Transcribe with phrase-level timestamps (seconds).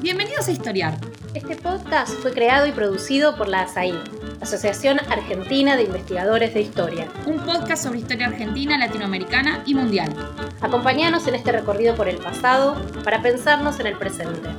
[0.00, 0.98] Bienvenidos a Historiar.
[1.34, 3.94] Este podcast fue creado y producido por la ASAI,
[4.40, 7.08] Asociación Argentina de Investigadores de Historia.
[7.26, 10.14] Un podcast sobre historia argentina, latinoamericana y mundial.
[10.60, 14.50] Acompáñanos en este recorrido por el pasado para pensarnos en el presente.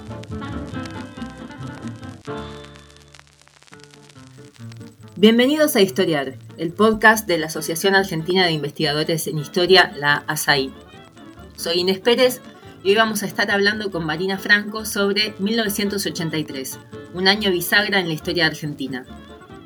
[5.16, 10.73] Bienvenidos a Historiar, el podcast de la Asociación Argentina de Investigadores en Historia, la ASAI.
[11.55, 12.41] Soy Inés Pérez
[12.84, 16.80] y hoy vamos a estar hablando con Marina Franco sobre 1983,
[17.14, 19.05] un año bisagra en la historia argentina.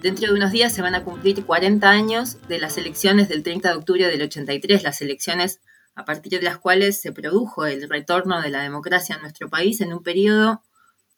[0.04, 3.70] Dentro de unos días se van a cumplir 40 años de las elecciones del 30
[3.70, 5.62] de octubre del 83, las elecciones
[5.96, 9.82] a partir de las cuales se produjo el retorno de la democracia en nuestro país
[9.82, 10.62] en un periodo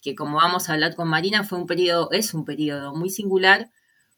[0.02, 3.72] que, como vamos a hablar con Marina, fue un periodo, es un periodo muy singular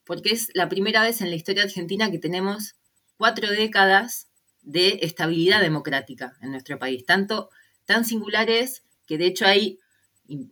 [0.06, 2.76] porque es la primera vez en la historia argentina que tenemos
[3.18, 4.28] cuatro décadas
[4.62, 7.04] de estabilidad democrática en nuestro país.
[7.08, 7.50] Tanto
[7.86, 9.80] tan singular es que de hecho hay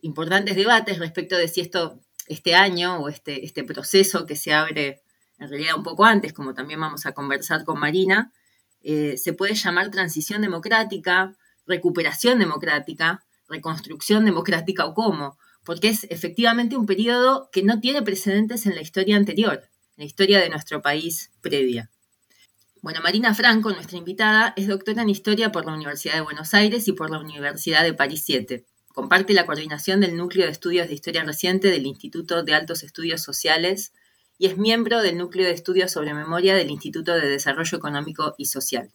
[0.02, 5.02] importantes debates respecto de si esto, este año o este, este proceso que se abre
[5.38, 8.32] en realidad un poco antes, como también vamos a conversar con Marina,
[8.82, 11.34] eh, se puede llamar transición democrática,
[11.66, 18.66] recuperación democrática, reconstrucción democrática o cómo porque es efectivamente un periodo que no tiene precedentes
[18.66, 19.62] en la historia anterior,
[19.96, 21.90] en la historia de nuestro país previa.
[22.82, 26.88] Bueno, Marina Franco, nuestra invitada, es doctora en Historia por la Universidad de Buenos Aires
[26.88, 28.64] y por la Universidad de París 7.
[28.94, 33.22] Comparte la coordinación del Núcleo de Estudios de Historia Reciente del Instituto de Altos Estudios
[33.22, 33.92] Sociales
[34.38, 38.46] y es miembro del Núcleo de Estudios sobre Memoria del Instituto de Desarrollo Económico y
[38.46, 38.90] Social.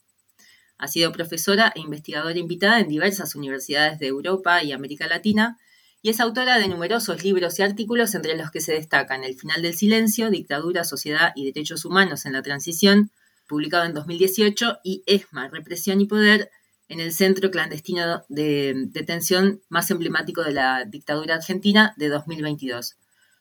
[0.79, 5.59] Ha sido profesora e investigadora invitada en diversas universidades de Europa y América Latina
[6.01, 9.61] y es autora de numerosos libros y artículos entre los que se destacan El final
[9.61, 13.11] del silencio, Dictadura, Sociedad y Derechos Humanos en la Transición,
[13.47, 16.49] publicado en 2018, y ESMA, Represión y Poder,
[16.87, 22.95] en el centro clandestino de detención más emblemático de la dictadura argentina de 2022.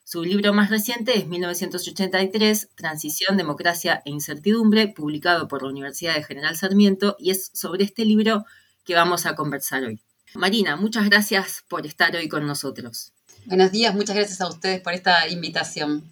[0.06, 6.24] Su libro más reciente es 1983, Transición, Democracia e Incertidumbre, publicado por la Universidad de
[6.24, 8.44] General Sarmiento, y es sobre este libro
[8.84, 10.00] que vamos a conversar hoy.
[10.34, 13.12] Marina, muchas gracias por estar hoy con nosotros.
[13.46, 16.04] Buenos días, muchas gracias a ustedes por esta invitación.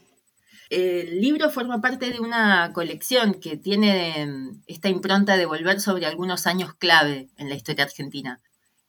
[0.73, 6.07] El libro forma parte de una colección que tiene mm, esta impronta de volver sobre
[6.07, 8.41] algunos años clave en la historia argentina.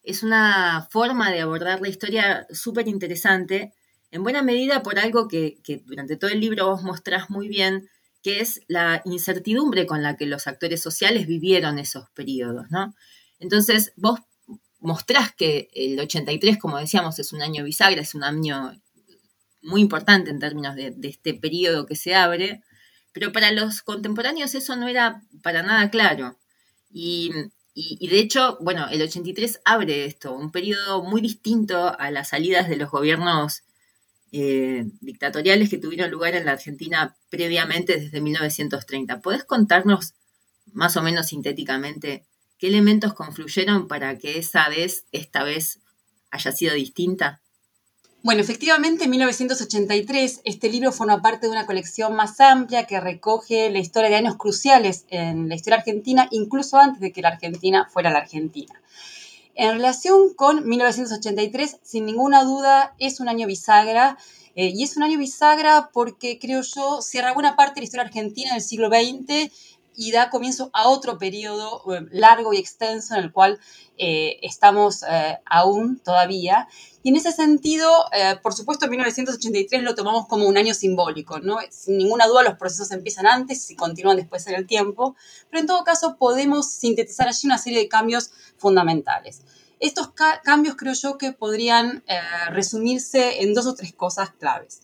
[0.02, 3.74] Es una forma de abordar la historia súper interesante,
[4.10, 7.90] en buena medida por algo que, que durante todo el libro vos mostrás muy bien,
[8.22, 12.94] que es la incertidumbre con la que los actores sociales vivieron esos periodos, ¿no?
[13.38, 14.20] Entonces, vos
[14.80, 18.72] mostrás que el 83, como decíamos, es un año bisagra, es un año
[19.64, 22.62] muy importante en términos de, este periodo que se abre,
[23.12, 26.38] pero para los contemporáneos eso no era para nada claro.
[26.90, 27.32] Y,
[27.74, 32.76] de hecho, bueno, el 83 abre esto, un periodo muy distinto a las salidas de
[32.76, 33.62] los gobiernos
[34.30, 39.20] eh, dictatoriales que tuvieron lugar en la Argentina previamente desde 1930.
[39.20, 40.14] ¿Podés contarnos
[40.72, 42.24] más o menos sintéticamente
[42.58, 45.80] ¿Qué elementos confluyeron para que esa vez, esta vez,
[46.30, 47.42] haya sido distinta?
[48.24, 53.68] Bueno, efectivamente, en 1983 este libro forma parte de una colección más amplia que recoge
[53.68, 57.86] la historia de años cruciales en la historia argentina, incluso antes de que la Argentina
[57.92, 58.80] fuera la Argentina.
[59.54, 64.16] En relación con 1983, sin ninguna duda, es un año bisagra,
[64.56, 68.06] eh, y es un año bisagra porque, creo yo, cierra buena parte de la historia
[68.06, 69.52] argentina del siglo XX
[69.96, 73.60] y da comienzo a otro periodo eh, largo y extenso en el cual
[73.96, 76.68] eh, estamos eh, aún todavía.
[77.02, 77.92] Y en ese sentido,
[78.42, 81.58] por supuesto, 1983 lo tomamos como un año simbólico, ¿no?
[81.70, 85.14] Sin ninguna duda los procesos empiezan antes y continúan después en el tiempo,
[85.50, 89.42] pero en todo caso podemos sintetizar allí una serie de cambios fundamentales.
[89.80, 90.12] Estos
[90.42, 92.02] cambios creo yo que podrían
[92.48, 94.83] resumirse en dos o tres cosas claves.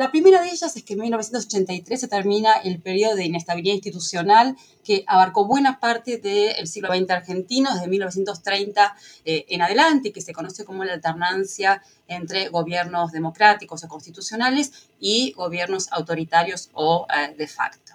[0.00, 4.56] La primera de ellas es que en 1983 se termina el periodo de inestabilidad institucional
[4.82, 8.96] que abarcó buena parte del siglo XX argentino, desde 1930
[9.26, 15.32] eh, en adelante, que se conoce como la alternancia entre gobiernos democráticos o constitucionales y
[15.32, 17.92] gobiernos autoritarios o eh, de facto.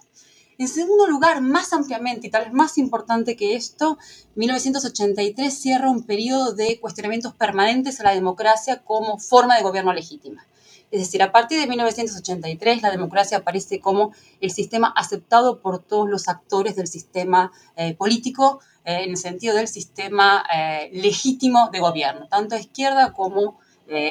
[0.59, 3.97] En segundo lugar, más ampliamente y tal vez más importante que esto,
[4.35, 10.45] 1983 cierra un periodo de cuestionamientos permanentes a la democracia como forma de gobierno legítima.
[10.95, 16.07] Es decir, a partir de 1983 la democracia aparece como el sistema aceptado por todos
[16.07, 21.81] los actores del sistema eh, político eh, en el sentido del sistema eh, legítimo de
[21.81, 23.59] gobierno, tanto a izquierda como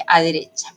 [0.06, 0.75] a derecha.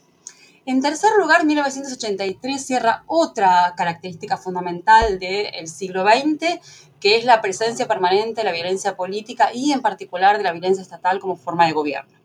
[0.66, 6.60] En tercer lugar, 1983 cierra otra característica fundamental del siglo XX,
[7.02, 10.82] que es la presencia permanente de la violencia política y en particular de la violencia
[10.82, 12.18] estatal como forma de gobierno.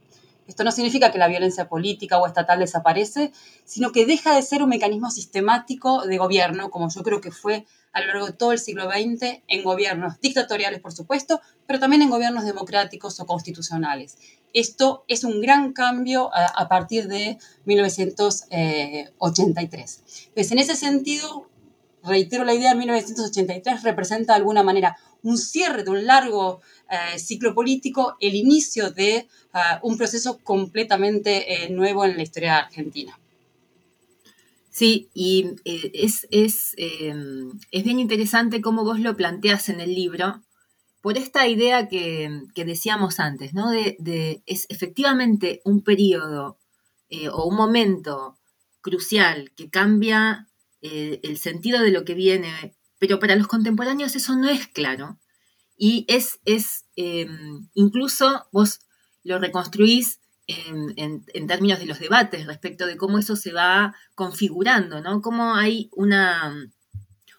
[0.47, 3.33] Esto no significa que la violencia política o estatal desaparece,
[3.65, 7.67] sino que deja de ser un mecanismo sistemático de gobierno, como yo creo que fue
[7.93, 12.03] a lo largo de todo el siglo XX, en gobiernos dictatoriales, por supuesto, pero también
[12.03, 14.17] en gobiernos democráticos o constitucionales.
[14.55, 20.03] Esto es un gran cambio a, partir de 1983.
[20.35, 21.49] Pues en ese sentido,
[22.05, 26.61] reitero la idea, de 1983 representa de alguna manera un cierre de un largo
[26.91, 29.29] eh, ciclo político, el inicio de eh,
[29.83, 33.19] un proceso completamente eh, nuevo en la historia argentina.
[34.71, 36.27] Sí, y es,
[36.79, 40.43] em, es, bien interesante cómo vos lo planteas en el libro,
[41.03, 43.71] por esta idea que, decíamos antes, ¿no?
[43.71, 46.57] De, es efectivamente un periodo
[47.33, 48.39] o un momento
[48.81, 50.49] crucial que cambia
[50.83, 55.19] el sentido de lo que viene, pero para los contemporáneos eso no es claro.
[55.77, 58.81] Y es, es em, incluso vos
[59.25, 65.23] lo reconstruís en, términos de los debates respecto de cómo eso se va configurando, ¿no?
[65.23, 66.55] Cómo hay una,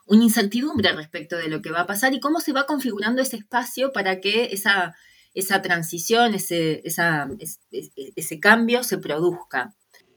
[0.05, 3.37] una incertidumbre respecto de lo que va a pasar y cómo se va configurando ese
[3.37, 4.95] espacio para que esa,
[5.33, 9.75] esa transición, ese, ese cambio se produzca.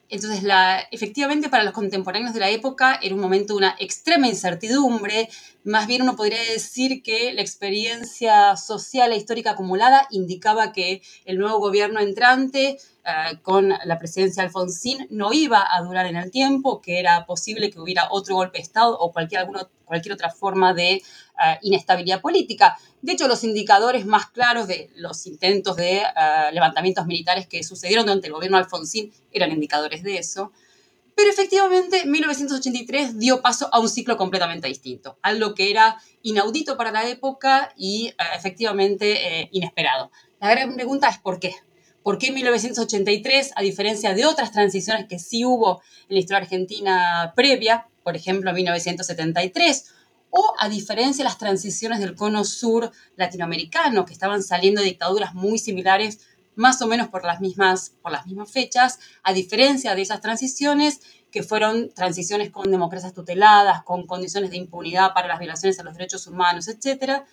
[0.08, 4.28] Entonces, la, efectivamente, para los contemporáneos de la época era un momento de una extrema
[4.28, 5.28] incertidumbre.
[5.64, 11.38] Más bien uno podría decir que la experiencia social e histórica acumulada indicaba que el
[11.38, 16.32] nuevo gobierno entrante eh, con la presidencia de Alfonsín no iba a durar en el
[16.32, 19.46] tiempo, que era posible que hubiera otro golpe de Estado o cualquier,
[19.84, 21.02] cualquier otra forma de eh,
[21.62, 22.76] inestabilidad política.
[23.02, 26.02] De hecho, los indicadores más claros de los intentos de eh,
[26.52, 30.50] levantamientos militares que sucedieron durante el gobierno de Alfonsín eran indicadores de eso.
[31.14, 36.90] Pero efectivamente, 1983 dio paso a un ciclo completamente distinto, algo que era inaudito para
[36.90, 40.10] la época y efectivamente inesperado.
[40.40, 41.54] La gran pregunta es ¿por qué?
[42.06, 47.32] ¿Por qué 1983, a diferencia de otras transiciones que sí hubo en la historia argentina
[47.34, 49.86] previa, por ejemplo 1973,
[50.30, 55.34] o a diferencia de las transiciones del cono sur latinoamericano, que estaban saliendo de dictaduras
[55.34, 56.20] muy similares,
[56.54, 61.00] más o menos por las mismas, por las mismas fechas, a diferencia de esas transiciones
[61.32, 65.94] que fueron transiciones con democracias tuteladas, con condiciones de impunidad para las violaciones a los
[65.94, 67.26] derechos humanos, etcétera,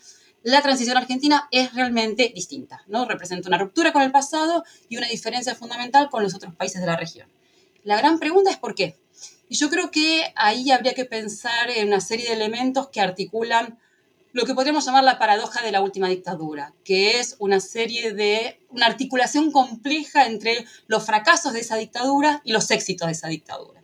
[0.43, 3.05] la transición argentina es realmente distinta, ¿no?
[3.05, 6.87] Representa una ruptura con el pasado y una diferencia fundamental con los otros países de
[6.87, 7.27] la región.
[7.83, 8.97] La gran pregunta es por qué.
[9.49, 13.79] Y yo creo que ahí habría que pensar en una serie de elementos que articulan
[14.33, 18.59] lo que podríamos llamar la paradoja de la última dictadura, que es una serie de,
[18.69, 23.81] una articulación compleja entre los fracasos de esa dictadura y los éxitos de esa dictadura.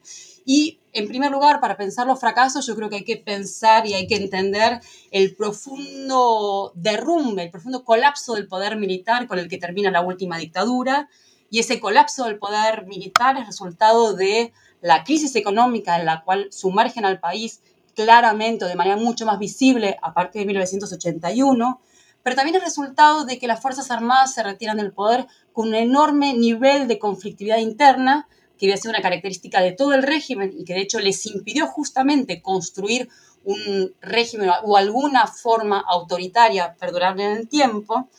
[0.51, 3.93] Y en primer lugar, para pensar los fracasos, yo creo que hay que pensar y
[3.93, 4.79] hay que entender
[5.11, 10.39] el profundo derrumbe, el profundo colapso del poder militar con el que termina la última
[10.39, 11.07] dictadura.
[11.51, 14.51] Y ese colapso del poder militar es resultado de
[14.81, 17.61] la crisis económica en la cual sumergen al país
[17.93, 21.79] claramente, de manera mucho más visible, a partir de 1981,
[22.23, 25.75] pero también es resultado de que las Fuerzas Armadas se retiran del poder con un
[25.75, 28.27] enorme nivel de conflictividad interna
[28.59, 31.25] que iba a ser una característica de todo el régimen y que de hecho les
[31.25, 33.09] impidió justamente construir
[33.45, 38.09] un régimen o alguna forma autoritaria perdurable en el tiempo.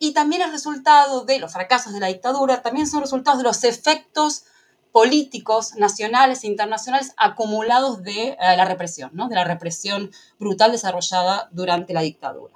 [0.00, 3.64] Y también el resultado de los fracasos de la dictadura, también son resultados de los
[3.64, 4.44] efectos
[4.92, 9.28] políticos nacionales e internacionales acumulados de eh, la represión, ¿no?
[9.28, 10.10] de la represión
[10.40, 12.54] brutal desarrollada durante la dictadura.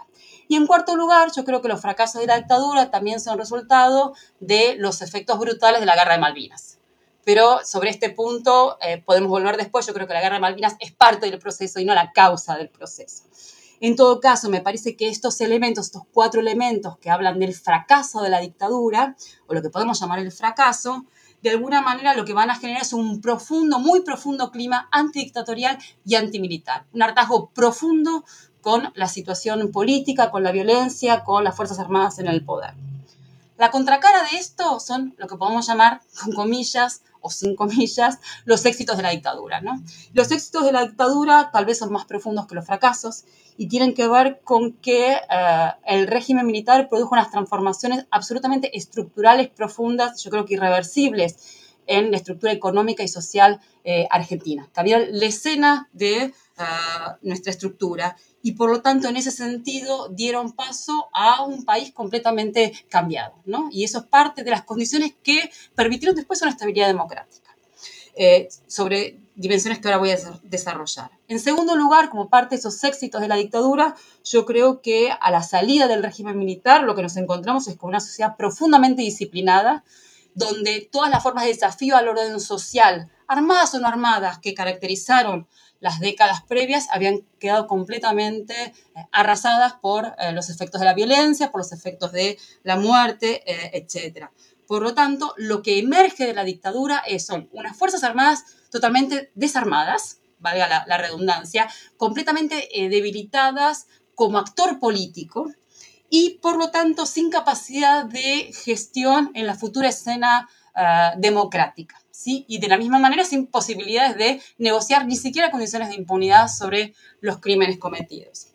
[0.49, 4.15] Y en cuarto lugar, yo creo que los fracasos de la dictadura también son resultado
[4.41, 6.74] de los efectos brutales de la guerra de Malvinas
[7.25, 9.87] pero sobre este punto eh, podemos volver después.
[9.87, 12.57] Yo creo que la guerra de Malvinas es parte del proceso y no la causa
[12.57, 13.25] del proceso.
[13.81, 18.23] En todo caso, me parece que estos elementos, estos cuatro elementos que hablan del fracaso
[18.23, 19.17] de la dictadura,
[19.47, 21.05] o lo que podemos llamar el fracaso,
[21.43, 25.79] de alguna manera lo que van a generar es un profundo, muy profundo clima antidictatorial
[26.07, 26.87] y antimilitar.
[26.95, 28.25] Un hartazgo profundo
[28.63, 32.73] con la situación política, con la violencia, con las Fuerzas Armadas en el poder.
[33.65, 38.67] La contracara de esto son lo que podemos llamar, con comillas, o sin comillas, los
[38.67, 39.63] éxitos de la dictadura.
[39.63, 39.83] ¿no?
[40.13, 43.25] Los éxitos de la dictadura tal vez son más profundos que los fracasos
[43.57, 49.49] y tienen que ver con que eh, el régimen militar produjo unas transformaciones absolutamente estructurales,
[49.49, 51.39] profundas, yo creo que irreversibles
[51.87, 54.69] en la estructura económica y social eh, argentina.
[54.75, 56.63] Cambió la escena de eh,
[57.23, 62.73] nuestra estructura y por lo tanto en ese sentido dieron paso a un país completamente
[62.89, 63.35] cambiado.
[63.45, 63.69] ¿no?
[63.73, 67.57] Y eso es parte de las condiciones que permitieron después una estabilidad democrática.
[68.17, 71.11] Eh, sobre dimensiones que ahora voy a desarrollar.
[71.27, 75.31] En segundo lugar, como parte de esos éxitos de la dictadura, yo creo que a
[75.33, 79.83] la salida del régimen militar lo que nos encontramos es con una sociedad profundamente disciplinada,
[80.35, 85.49] donde todas las formas de desafío al orden social, armadas o no armadas, que caracterizaron
[85.85, 88.75] las décadas previas habían quedado completamente eh,
[89.13, 93.71] arrasadas por eh, los efectos de la violencia, por los efectos de la muerte, eh,
[93.75, 94.31] etc.
[94.67, 99.31] Por lo tanto, lo que emerge de la dictadura es, son unas Fuerzas Armadas totalmente
[99.35, 105.53] desarmadas, valga la, redundancia, completamente debilitadas como actor político
[106.09, 110.49] y por lo tanto sin capacidad de gestión en la futura escena
[111.19, 112.04] democrática.
[112.25, 116.95] Y de la misma manera sin posibilidades de negociar ni siquiera condiciones de impunidad sobre
[117.21, 118.49] los crímenes cometidos.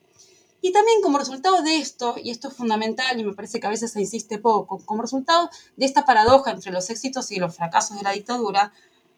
[0.62, 3.70] Y también como resultado de esto, y esto es fundamental y me parece que a
[3.70, 7.98] veces se insiste poco, como resultado de esta paradoja entre los éxitos y los fracasos
[7.98, 8.74] de la dictadura,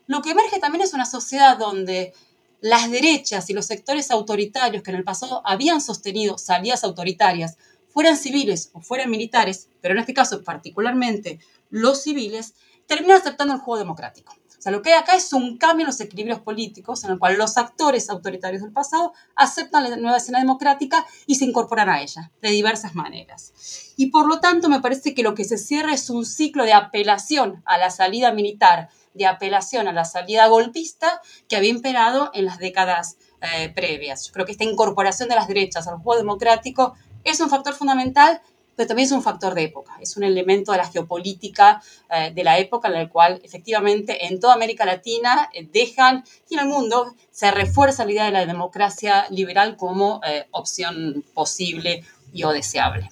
[0.07, 2.13] lo que emerge también es una sociedad donde
[2.60, 7.57] las derechas y los sectores autoritarios que en el pasado habían sostenido salidas autoritarias,
[7.88, 11.39] fueran civiles o fueran militares, pero en este caso particularmente
[11.71, 12.53] los civiles,
[12.91, 14.33] terminan aceptando el juego democrático.
[14.33, 17.19] O sea, lo que hay acá es un cambio en los equilibrios políticos en el
[17.19, 22.01] cual los actores autoritarios del pasado aceptan la nueva escena democrática y se incorporan a
[22.01, 23.93] ella de diversas maneras.
[23.95, 26.74] Y por lo tanto me parece que lo que se cierra es un ciclo de
[26.74, 32.43] apelación a la salida militar, de apelación a la salida golpista que había imperado en
[32.43, 34.27] las décadas eh, previas.
[34.27, 36.93] Yo creo que esta incorporación de las derechas al juego democrático
[37.24, 38.41] es un factor fundamental
[38.75, 42.44] pero también es un factor de época, es un elemento de la geopolítica eh, de
[42.44, 46.68] la época en la cual efectivamente en toda América Latina eh, dejan y en el
[46.68, 52.51] mundo se refuerza la idea de la democracia liberal como eh, opción posible y o
[52.51, 53.10] deseable.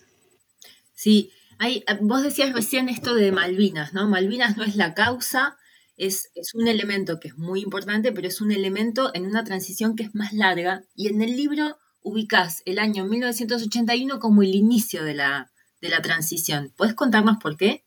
[0.94, 4.08] Sí, hay, vos decías recién esto de Malvinas, ¿no?
[4.08, 5.58] Malvinas no es la causa,
[5.98, 9.98] es, es, un elemento que es muy importante, pero es un elemento en una transición
[9.98, 10.84] que es más larga.
[10.96, 15.52] Y en el libro ubicás el año 1981 como el inicio de la,
[15.82, 16.74] de la transición.
[16.76, 17.86] ¿Puedes contarnos por qué?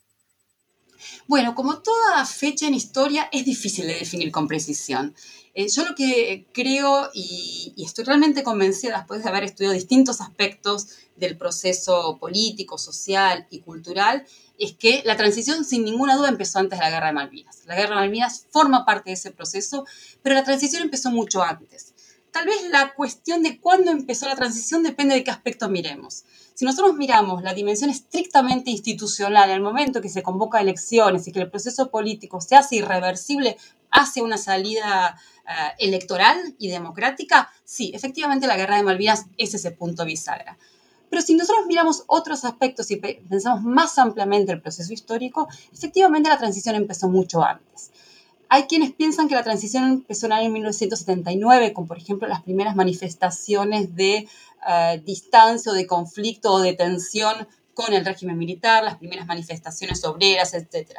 [1.27, 5.15] Bueno, como toda fecha en historia, es difícil de definir con precisión.
[5.55, 10.21] Eh, yo lo que creo y, y, estoy realmente convencida después de haber estudiado distintos
[10.21, 14.25] aspectos del proceso político, social y cultural,
[14.59, 17.63] es que la transición sin ninguna duda empezó antes de la Guerra de Malvinas.
[17.67, 19.85] La Guerra de Malvinas forma parte de ese proceso,
[20.23, 21.95] pero la transición empezó mucho antes.
[22.33, 26.25] Tal vez la cuestión de cuándo empezó la transición depende de qué aspecto miremos.
[26.55, 31.41] Si nosotros miramos la dimensión estrictamente institucional, el momento que se convoca elecciones y que
[31.41, 33.59] el proceso político se hace irreversible
[33.91, 39.71] hacia una salida eh, electoral y democrática, sí, efectivamente la guerra de Malvinas es ese
[39.71, 40.57] punto bisagra.
[41.11, 46.39] Pero si nosotros miramos otros aspectos y pensamos más ampliamente el proceso histórico, efectivamente la
[46.39, 47.92] transición empezó mucho antes.
[48.55, 52.43] Hay quienes piensan que la transición empezó en el año 1979, con por ejemplo las
[52.43, 54.29] primeras manifestaciones de
[54.69, 60.05] eh, distancia o de conflicto o de tensión con el régimen militar, las primeras manifestaciones
[60.05, 60.99] obreras, etc.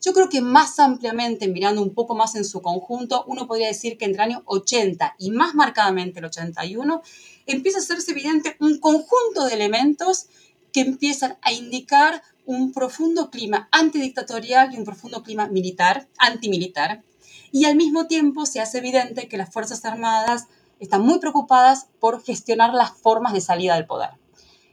[0.00, 3.98] Yo creo que más ampliamente, mirando un poco más en su conjunto, uno podría decir
[3.98, 7.02] que entre el año 80 y más marcadamente el 81,
[7.44, 10.28] empieza a hacerse evidente un conjunto de elementos
[10.72, 17.02] que empiezan a indicar un profundo clima antidictatorial y un profundo clima militar, antimilitar,
[17.52, 20.46] y al mismo tiempo se hace evidente que las Fuerzas Armadas
[20.80, 24.10] están muy preocupadas por gestionar las formas de salida del poder.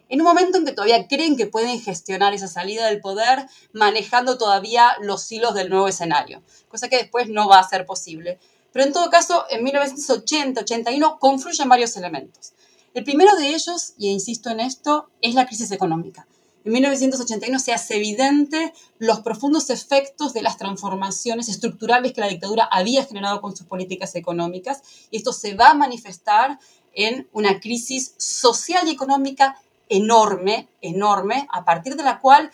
[0.10, 4.38] En un momento en que todavía creen que pueden gestionar esa salida del poder manejando
[4.38, 8.40] todavía los hilos del nuevo escenario, cosa que después no va a ser posible.
[8.74, 12.54] Pero en todo caso, en 1980-81 confluyen varios elementos.
[12.94, 16.28] El primero de ellos, y insisto en esto, es la crisis económica.
[16.64, 22.66] En 1981 se hace evidente los profundos efectos de las transformaciones estructurales que la dictadura
[22.72, 26.60] había generado con sus políticas económicas y esto se va a manifestar
[26.94, 29.58] en una crisis social y económica
[29.90, 32.52] enorme, enorme, a partir de la cual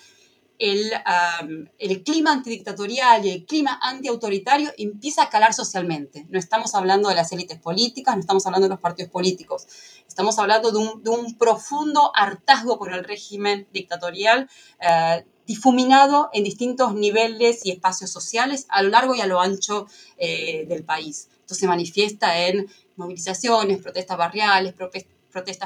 [0.59, 0.91] el,
[1.77, 6.25] el, clima antidictatorial y el clima antiautoritario empieza a calar socialmente.
[6.29, 9.67] No estamos hablando de las élites políticas, no estamos hablando de los partidos políticos,
[10.07, 14.49] estamos hablando de un, de un profundo hartazgo por el régimen dictatorial.
[14.81, 19.87] Eh, difuminado en distintos niveles y espacios sociales a lo largo y a lo ancho
[20.17, 21.29] eh, del país.
[21.39, 25.16] Esto se manifiesta en movilizaciones, protestas barriales, protestas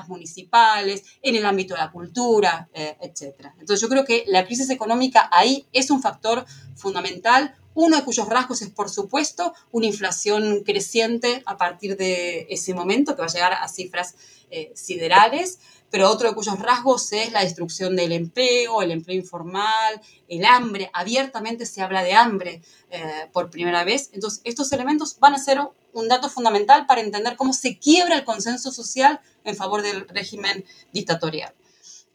[0.08, 3.48] municipales, en el ámbito de la cultura, eh, etc.
[3.60, 8.28] Entonces yo creo que la crisis económica ahí es un factor fundamental, uno de cuyos
[8.28, 13.32] rasgos es, por supuesto, una inflación creciente a partir de ese momento, que va a
[13.32, 14.16] llegar a cifras
[14.50, 15.60] eh, siderales,
[15.92, 20.90] pero otro de cuyos rasgos es la destrucción del empleo, el empleo informal, el hambre.
[20.94, 24.10] Abiertamente se habla de hambre eh, por primera vez.
[24.14, 25.60] Entonces, estos elementos van a ser
[25.94, 30.64] un dato fundamental para entender cómo se quiebra el consenso social en favor del régimen
[30.94, 31.54] dictatorial.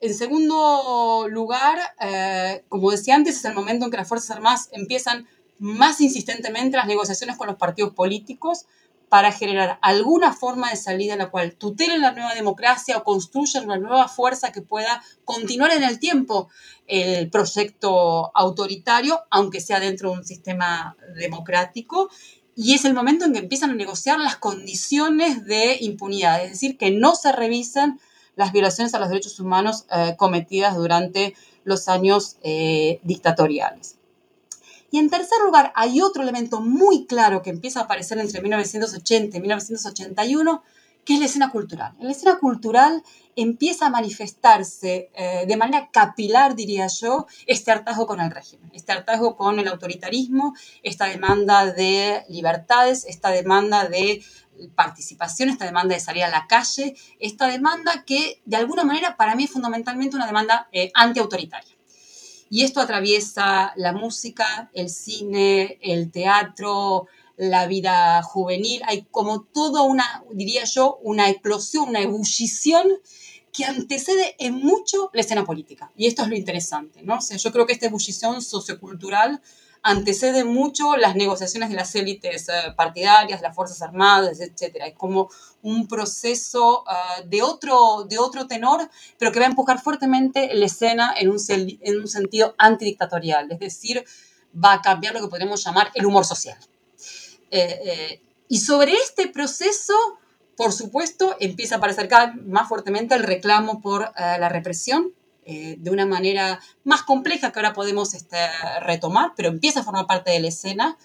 [0.01, 4.69] En segundo lugar, eh, como decía antes, es el momento en que las Fuerzas Armadas
[4.73, 5.29] empiezan
[5.59, 8.67] más insistentemente las negociaciones con los partidos políticos
[9.09, 13.65] para generar alguna forma de salida en la cual tutelen la nueva democracia o construyan
[13.65, 16.49] una nueva fuerza que pueda continuar en el tiempo
[16.87, 22.11] el proyecto autoritario, aunque sea dentro de un sistema democrático.
[22.57, 26.79] Y es el momento en que empiezan a negociar las condiciones de impunidad, es decir,
[26.79, 28.01] que no se revisen
[28.35, 31.35] las violaciones a los derechos humanos eh, cometidas durante
[31.65, 33.97] los años eh, dictatoriales.
[34.97, 39.37] Y en tercer lugar, hay otro elemento muy claro que empieza a aparecer entre 1980
[39.37, 40.63] y 1981,
[41.05, 41.93] que es la escena cultural.
[42.01, 43.03] La escena cultural
[43.37, 48.93] empieza a manifestarse eh, de manera capilar, diría yo, este hartazgo con el régimen, este
[48.93, 54.25] hartazgo con el autoritarismo, esta demanda de libertades, esta demanda de
[54.77, 59.35] participación, esta demanda de salir a la calle, esta demanda que de alguna manera para
[59.35, 61.76] mí es fundamentalmente una demanda eh, antiautoritaria.
[62.49, 68.83] Y esto atraviesa la música, el cine, el teatro, la vida juvenil.
[68.87, 72.87] Hay como toda una, diría yo, una eclosión, una ebullición
[73.53, 75.91] que antecede en mucho la escena política.
[75.97, 77.19] Y esto es lo interesante, ¿no?
[77.19, 79.41] O yo creo que esta ebullición sociocultural
[79.87, 84.75] antecede mucho las negociaciones de las élites eh, partidarias, las Fuerzas Armadas, etc.
[84.85, 85.31] Es como
[85.63, 90.67] un proceso eh, de, otro, de otro tenor, pero que va a empujar fuertemente la
[90.67, 94.05] escena en un, en un sentido antidictatorial, es decir,
[94.53, 96.59] va a cambiar lo que podríamos llamar el humor social.
[97.53, 99.95] Eh, y sobre este proceso,
[100.57, 105.13] por supuesto, empieza a aparecer cada vez más fuertemente el reclamo por la represión,
[105.49, 108.37] eh, de una manera más compleja que ahora podemos este,
[108.81, 110.99] retomar, pero empieza a formar parte de la escena.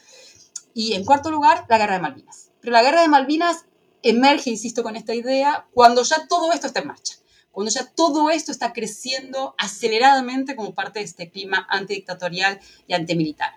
[0.74, 2.50] Y en cuarto lugar, la guerra de Malvinas.
[2.60, 3.66] Pero la guerra de Malvinas
[4.02, 7.18] emerge, insisto, con esta idea, cuando ya todo esto está en marcha,
[7.52, 13.54] cuando ya todo esto está creciendo aceleradamente como parte de este clima antidictatorial y antimilitar.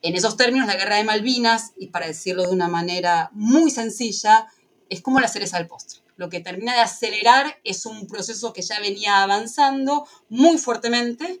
[0.00, 4.46] En esos términos, la guerra de Malvinas, y para decirlo de una manera muy sencilla,
[4.88, 8.62] es como la cereza del postre lo que termina de acelerar es un proceso que
[8.62, 11.40] ya venía avanzando muy fuertemente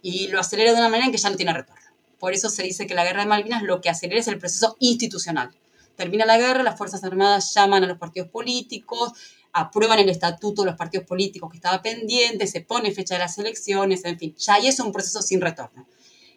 [0.00, 1.82] y lo acelera de una manera en que ya no tiene retorno.
[2.18, 4.76] Por eso se dice que la guerra de Malvinas lo que acelera es el proceso
[4.78, 5.50] institucional.
[5.96, 9.12] Termina la guerra, las Fuerzas Armadas llaman a los partidos políticos,
[9.52, 13.36] aprueban el estatuto de los partidos políticos que estaba pendiente, se pone fecha de las
[13.38, 15.86] elecciones, en fin, ya ahí es un proceso sin retorno,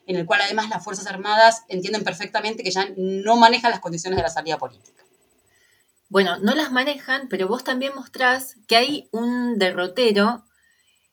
[0.07, 4.17] en el cual además las Fuerzas Armadas entienden perfectamente que ya no manejan las condiciones
[4.17, 5.04] de la salida política
[6.15, 10.45] bueno, no las manejan, pero vos también mostrás que hay un derrotero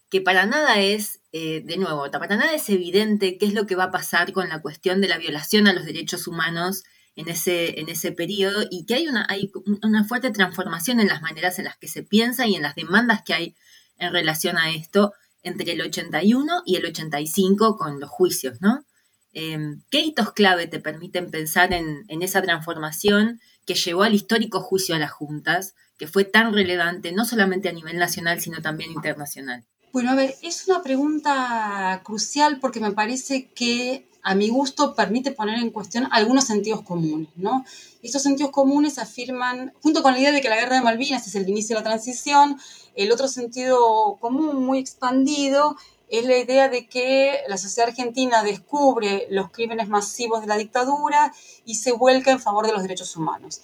[0.09, 3.75] que para nada es, eh, de nuevo, para nada es evidente qué es lo que
[3.75, 6.85] va a pasar con la cuestión de la violación a los derechos humanos
[7.17, 9.51] en ese, en ese periodo y que hay una, hay
[9.83, 13.23] una fuerte transformación en las maneras en las que se piensa y en las demandas
[13.25, 13.57] que hay
[13.99, 18.87] en relación a esto entre el 81 y el 85 con los juicios, ¿no?
[19.33, 24.61] Em, ¿Qué hitos clave te permiten pensar en, en esa transformación que llevó al histórico
[24.61, 28.91] juicio a las juntas, que fue tan relevante no solamente a nivel nacional, sino también
[28.91, 29.65] internacional?
[29.93, 35.33] Bueno, a ver, es una pregunta crucial porque me parece que a mi gusto permite
[35.33, 37.65] poner en cuestión algunos sentidos comunes, ¿no?
[38.03, 41.35] Estos sentidos comunes afirman, junto con la idea de que la guerra de Malvinas es
[41.35, 42.59] el inicio de la transición,
[42.95, 45.77] el otro sentido común muy expandido
[46.13, 51.33] es la idea de que la sociedad argentina descubre los crímenes masivos de la dictadura
[51.65, 53.63] y se vuelca en favor de los derechos humanos.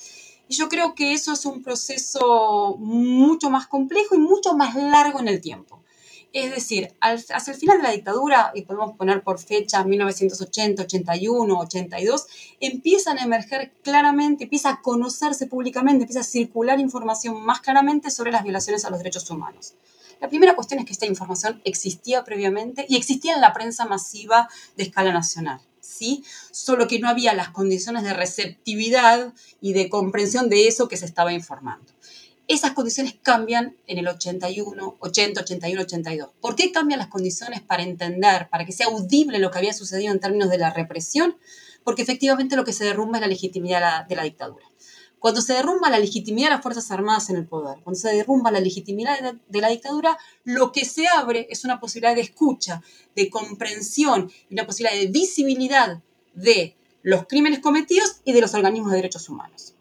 [0.49, 5.21] Y yo creo que eso es un proceso mucho más complejo y mucho más largo
[5.21, 5.83] en el tiempo.
[6.33, 11.59] Es decir, hacia el final de la dictadura, y podemos poner por fecha 1980, 81,
[11.59, 12.27] 82,
[12.61, 18.33] empiezan a emerger claramente, empieza a conocerse públicamente, empieza a circular información más claramente sobre
[18.33, 19.75] las violaciones a los derechos humanos.
[20.21, 24.49] La primera cuestión es que esta información existía previamente y existía en la prensa masiva
[24.77, 25.61] de escala nacional.
[25.81, 26.23] ¿Sí?
[26.51, 31.07] Solo que no había las condiciones de receptividad y de comprensión de eso que se
[31.07, 31.93] estaba informando.
[32.47, 36.31] Esas condiciones cambian en el 81, 80, 81, 82.
[36.41, 40.13] ¿Por qué cambian las condiciones para entender, para que sea audible lo que había sucedido
[40.13, 41.37] en términos de la represión?
[41.85, 44.68] Porque efectivamente lo que se derrumba es la legitimidad de la dictadura.
[45.19, 48.51] Cuando se derrumba la legitimidad de las Fuerzas Armadas en el poder, cuando se derrumba
[48.51, 52.83] la legitimidad de la dictadura, lo que se abre es una posibilidad de escucha,
[53.17, 56.01] de comprensión y una posibilidad de visibilidad
[56.35, 59.75] de los crímenes cometidos y de los organismos de derechos humanos.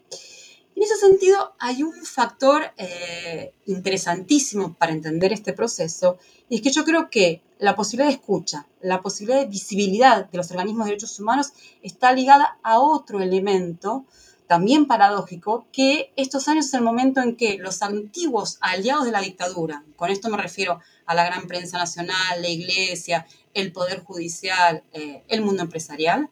[0.74, 6.70] En ese sentido, hay un factor eh, interesantísimo para entender este proceso, y es que
[6.70, 10.92] yo creo que la posibilidad de escucha, la posibilidad de visibilidad de los organismos de
[10.92, 14.04] derechos humanos está ligada a otro elemento
[14.48, 19.20] también paradójico que estos años es el momento en que los antiguos aliados de la
[19.20, 24.82] dictadura, con esto me refiero a la gran prensa nacional, la iglesia, el poder judicial,
[24.92, 26.30] eh, el mundo empresarial,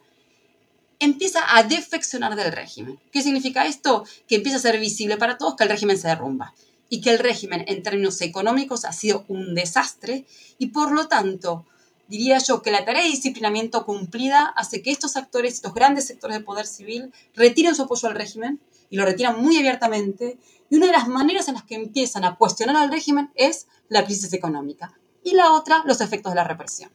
[0.99, 2.99] empieza a defeccionar del régimen.
[3.13, 4.05] ¿Qué significa esto?
[4.27, 6.55] Que empieza a ser visible para todos que el régimen se derrumba
[6.89, 10.25] y que el régimen en términos económicos ha sido un desastre
[10.59, 11.67] y por lo tanto
[12.09, 16.39] diría yo que la tarea de disciplinamiento cumplida hace que estos actores, estos grandes sectores
[16.39, 20.39] de poder civil, retiren su apoyo al régimen y lo retiran muy abiertamente.
[20.71, 24.05] Y una de las maneras en las que empiezan a cuestionar al régimen es la
[24.05, 26.91] crisis económica y la otra, los efectos de la represión.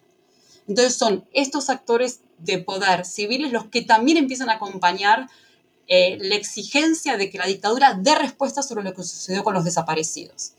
[0.67, 5.30] Entonces son estos actores de poder civiles los que también empiezan a acompañar
[5.88, 9.65] eh, la exigencia de que la dictadura dé respuesta sobre lo que sucedió con los
[9.65, 10.54] desaparecidos.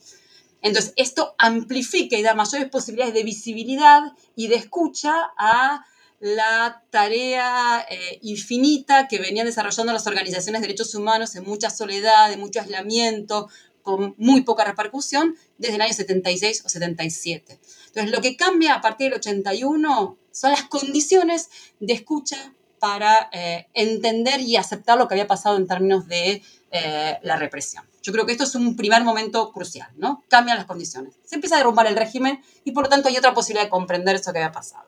[0.62, 4.02] Entonces, esto amplifica y da mayores posibilidades de visibilidad
[4.36, 5.84] y de escucha a
[6.20, 12.32] la tarea eh, infinita que venían desarrollando las organizaciones de derechos humanos en mucha soledad,
[12.32, 13.48] en mucho aislamiento,
[13.82, 17.58] con muy poca repercusión, desde el año 76 o 77.
[17.88, 23.68] Entonces, lo que cambia a partir del 81 son las condiciones de escucha para eh,
[23.74, 26.42] entender y aceptar lo que había pasado en términos de
[26.72, 27.84] eh, la represión.
[28.02, 30.24] Yo creo que esto es un primer momento crucial, ¿no?
[30.26, 31.14] Cambian las condiciones.
[31.24, 34.16] Se empieza a derrumbar el régimen y por lo tanto hay otra posibilidad de comprender
[34.16, 34.84] eso que había pasado.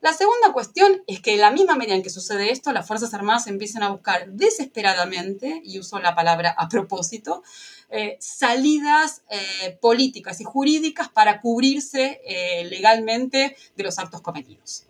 [0.00, 3.12] La segunda cuestión es que en la misma medida en que sucede esto, las Fuerzas
[3.12, 7.42] Armadas empiezan a buscar desesperadamente, y uso la palabra a propósito,
[7.90, 9.20] eh, salidas
[9.82, 12.22] políticas y jurídicas para cubrirse
[12.70, 14.86] legalmente de los actos cometidos.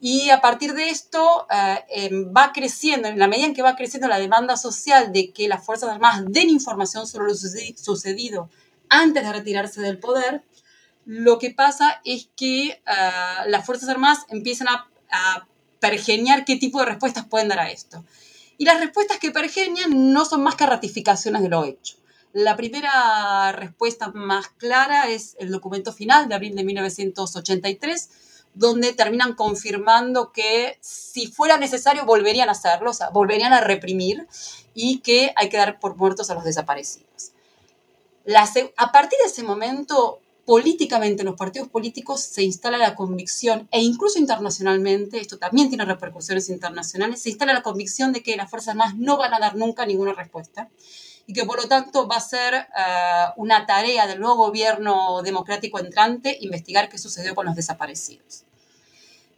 [0.00, 3.76] Y a partir de esto eh, em, va creciendo, en la medida en que va
[3.76, 8.48] creciendo la demanda social de que las Fuerzas Armadas den información sobre lo sucedido
[8.88, 10.44] antes de retirarse del poder,
[11.04, 12.80] lo que pasa es que eh,
[13.46, 15.48] las Fuerzas Armadas empiezan a, a
[15.80, 18.04] pergeniar qué tipo de respuestas pueden dar a esto.
[18.56, 21.96] Y las respuestas que pergenian no son más que ratificaciones de lo hecho.
[22.32, 28.10] La primera respuesta más clara es el documento final de abril de 1983,
[28.54, 34.26] donde terminan confirmando que si fuera necesario volverían a hacerlo, o sea, volverían a reprimir
[34.74, 37.32] y que hay que dar por muertos a los desaparecidos.
[38.76, 43.80] a partir de ese momento, políticamente en los partidos políticos se instala la convicción, e
[43.80, 48.70] incluso internacionalmente, esto también tiene repercusiones internacionales, se instala la convicción de que las Fuerzas
[48.70, 50.68] Armadas no van a dar nunca ninguna respuesta
[51.28, 52.64] y que por lo tanto va a ser eh,
[53.36, 58.44] una tarea del nuevo gobierno democrático entrante investigar qué sucedió con los desaparecidos.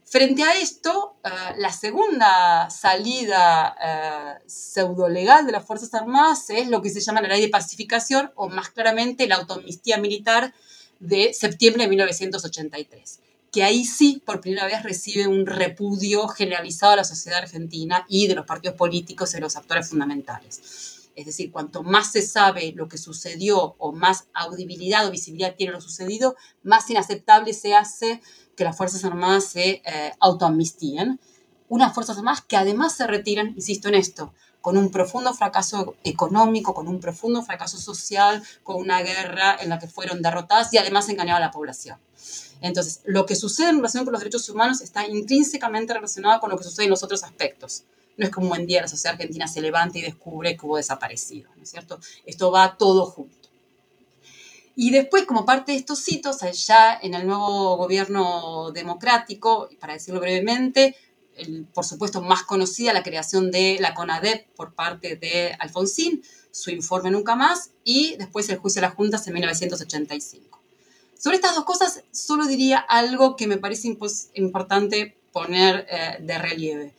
[0.05, 6.81] Frente a esto, eh, la segunda salida uh, pseudo-legal de las Fuerzas Armadas es lo
[6.81, 10.55] que se llama la ley de pacificación o más claramente la autoamnistía militar
[11.00, 13.18] de septiembre de 1983,
[13.50, 18.29] que ahí sí por primera vez recibe un repudio generalizado de la sociedad argentina y
[18.29, 20.99] de los partidos políticos y de los actores fundamentales.
[21.16, 25.73] Es decir, cuanto más se sabe lo que sucedió o más audibilidad o visibilidad tiene
[25.73, 28.20] lo sucedido, más inaceptable se hace
[28.57, 31.20] que las Fuerzas Armadas se eh, autoamnistíen.
[31.68, 36.75] Unas Fuerzas Armadas que además se retiran, insisto en esto, con un profundo fracaso económico,
[36.75, 41.09] con un profundo fracaso social, con una guerra en la que fueron derrotadas y además
[41.09, 41.99] engañaban a la población.
[42.61, 46.59] Entonces, lo que sucede en relación con los derechos humanos está intrínsecamente relacionado con lo
[46.59, 47.85] que sucede en los otros aspectos.
[48.16, 51.57] No es como un día la sociedad argentina se levanta y descubre que hubo desaparecidos,
[51.57, 51.99] ¿no es cierto?
[52.27, 53.49] Esto va todo junto.
[54.77, 60.20] Y después, como parte de estos hitos, allá en el nuevo gobierno democrático, para decirlo
[60.20, 60.96] brevemente,
[61.75, 67.11] por supuesto más conocida la creación de la CONADEP por parte de Alfonsín, su informe
[67.11, 70.61] Nunca Más, y después el juicio de las juntas en 1985.
[71.18, 73.94] Sobre estas dos cosas, solo diría algo que me parece
[74.35, 76.94] importante poner eh, de relieve,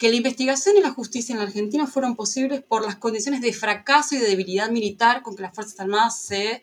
[0.00, 3.52] que la investigación y la justicia en la Argentina fueron posibles por las condiciones de
[3.52, 6.62] fracaso y de debilidad militar con que las Fuerzas Armadas se eh,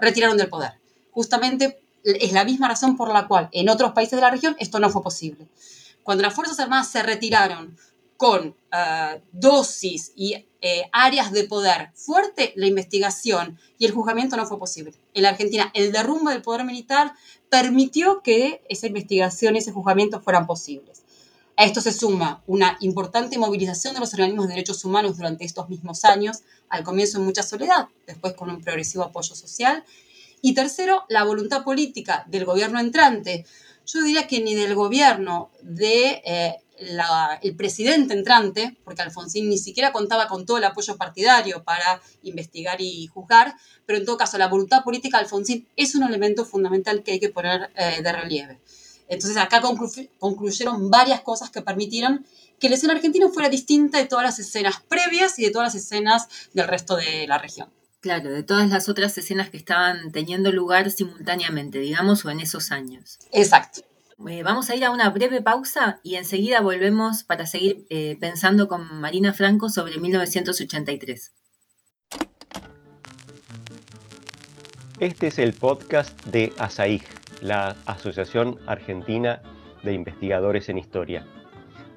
[0.00, 0.78] retiraron del poder.
[1.10, 4.78] Justamente es la misma razón por la cual en otros países de la región esto
[4.78, 5.48] no fue posible.
[6.04, 7.76] Cuando las Fuerzas Armadas se retiraron
[8.16, 14.46] con eh, dosis y eh, áreas de poder fuerte, la investigación y el juzgamiento no
[14.46, 14.94] fue posible.
[15.12, 17.14] En la Argentina, el derrumbe del poder militar
[17.50, 21.02] permitió que esa investigación y ese juzgamiento fueran posibles.
[21.58, 25.70] A esto se suma una importante movilización de los organismos de derechos humanos durante estos
[25.70, 29.82] mismos años, al comienzo en mucha soledad, después con un progresivo apoyo social.
[30.42, 33.46] Y tercero, la voluntad política del gobierno entrante.
[33.86, 36.56] Yo diría que ni del gobierno de eh,
[37.40, 42.82] el presidente entrante, porque Alfonsín ni siquiera contaba con todo el apoyo partidario para investigar
[42.82, 43.54] y juzgar,
[43.86, 47.20] pero en todo caso la voluntad política de Alfonsín es un elemento fundamental que hay
[47.20, 48.60] que poner eh, de relieve.
[49.08, 52.26] Entonces acá concluyeron varias cosas que permitieron
[52.58, 55.82] que la escena argentina fuera distinta de todas las escenas previas y de todas las
[55.82, 57.68] escenas del resto de la región.
[58.00, 62.70] Claro, de todas las otras escenas que estaban teniendo lugar simultáneamente, digamos, o en esos
[62.70, 63.18] años.
[63.32, 63.82] Exacto.
[64.28, 68.66] Eh, vamos a ir a una breve pausa y enseguida volvemos para seguir eh, pensando
[68.66, 71.32] con Marina Franco sobre 1983.
[75.00, 77.02] Este es el podcast de ASAIG,
[77.40, 79.42] la Asociación Argentina
[79.82, 81.24] de Investigadores en Historia.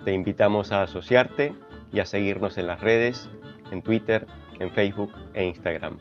[0.04, 1.54] Te invitamos a asociarte
[1.92, 3.30] y a seguirnos en las redes,
[3.72, 4.28] en Twitter,
[4.60, 5.98] en Facebook e Instagram.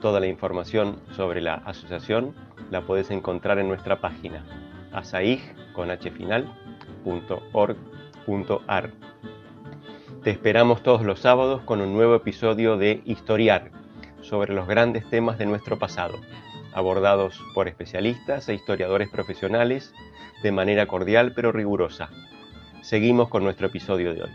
[0.00, 2.34] Toda la información sobre la asociación
[2.70, 4.44] la puedes encontrar en nuestra página
[4.92, 5.54] asaig.org.ar.
[10.22, 13.70] Te esperamos todos los sábados con un nuevo episodio de Historiar
[14.22, 16.14] sobre los grandes temas de nuestro pasado,
[16.74, 19.92] abordados por especialistas e historiadores profesionales
[20.42, 22.10] de manera cordial pero rigurosa.
[22.82, 24.30] Seguimos con nuestro episodio de hoy.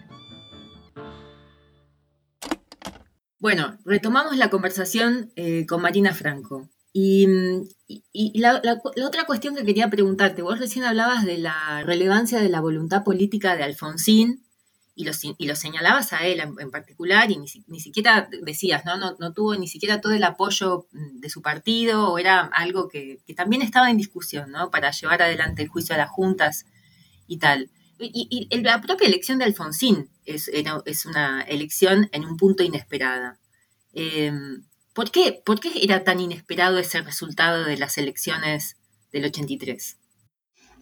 [3.39, 6.69] Bueno, retomamos la conversación eh, con Marina Franco.
[6.91, 7.27] Y,
[8.33, 8.61] la,
[9.05, 13.55] otra cuestión que quería preguntarte, vos recién hablabas de la relevancia de la voluntad política
[13.55, 14.43] de Alfonsín
[14.99, 18.97] y lo, y lo señalabas a él en, particular y ni, siquiera decías, ¿no?
[18.97, 19.31] ¿no?
[19.31, 23.61] tuvo ni siquiera todo el apoyo mm, de su partido o era algo que, también
[23.61, 24.69] estaba en discusión, ¿no?
[24.71, 26.65] Para llevar adelante el juicio a las juntas
[27.27, 27.69] y tal.
[27.97, 33.39] Y, la propia elección de Alfonsín es, es una elección en un punto inesperada.
[33.93, 38.75] Em, ¿por, qué, ¿Por qué era tan inesperado ese resultado de las elecciones
[39.13, 39.95] del 83?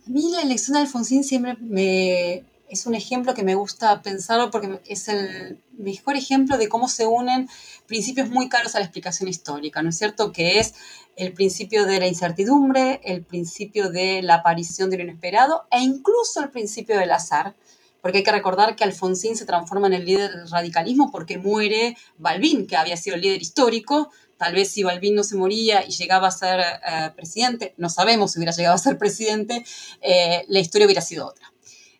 [0.07, 4.51] A mí la elección de Alfonsín siempre me, es un ejemplo que me gusta pensarlo
[4.51, 7.49] porque es el mejor ejemplo de cómo se unen
[7.85, 10.31] principios muy caros a la explicación histórica, ¿no es cierto?
[10.31, 10.73] Que es
[11.15, 16.41] el principio de la incertidumbre, el principio de la aparición de lo inesperado e incluso
[16.41, 17.55] el principio del azar,
[18.01, 21.97] porque hay que recordar que Alfonsín se transforma en el líder del radicalismo porque muere
[22.17, 24.11] Balbín, que había sido el líder histórico.
[24.37, 28.31] Tal vez si Balbín no se moría y llegaba a ser eh, presidente, no sabemos
[28.31, 29.65] si hubiera llegado a ser presidente,
[30.01, 31.51] eh, la historia hubiera sido otra.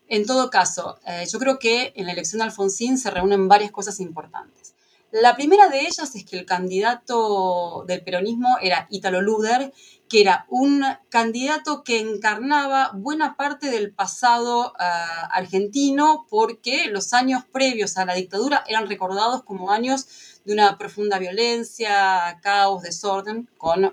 [0.08, 3.72] En todo caso, eh, yo creo que en la elección de Alfonsín se reúnen varias
[3.72, 4.74] cosas importantes.
[5.12, 9.74] La primera de ellas es que el candidato del peronismo era Ítalo Luder,
[10.10, 14.84] que era un candidato que encarnaba buena parte del pasado eh,
[15.32, 20.08] argentino porque los años previos a la dictadura eran recordados como años
[20.44, 23.92] de una profunda violencia, caos, desorden, con eh,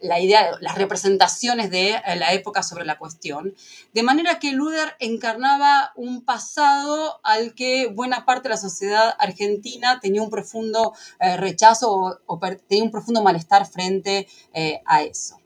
[0.00, 3.54] la idea, las representaciones de eh, la época sobre la cuestión.
[3.92, 9.98] De manera que Luder encarnaba un pasado al que buena parte de la sociedad argentina
[10.00, 15.40] tenía un profundo eh, rechazo o, tenía un profundo malestar frente eh, a eso.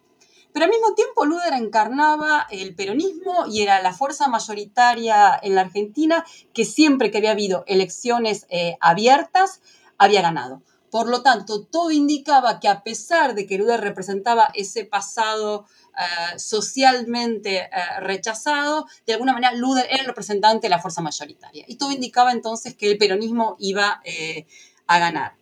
[0.52, 5.60] Pero al mismo tiempo Luder encarnaba el peronismo y era la fuerza mayoritaria en la
[5.60, 8.48] Argentina que siempre que había habido elecciones
[8.80, 9.60] abiertas
[9.96, 10.60] había ganado.
[10.90, 16.38] Por lo tanto, todo indicaba que a pesar de que Luder representaba ese pasado eh,
[16.38, 17.68] socialmente eh,
[18.00, 21.64] rechazado, de alguna manera Luder era el representante de la fuerza mayoritaria.
[21.68, 24.46] Y todo indicaba entonces que el peronismo iba eh,
[24.88, 25.34] a ganar.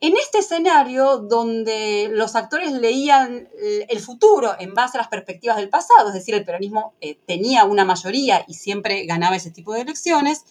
[0.00, 5.70] En este escenario, donde los actores leían el futuro en base a las perspectivas del
[5.70, 6.94] pasado, es decir, el peronismo
[7.26, 10.44] tenía una mayoría y siempre ganaba ese tipo de elecciones,